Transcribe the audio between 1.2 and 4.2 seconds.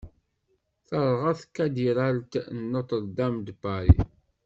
tkatidralt n Notre-Dame de Paris.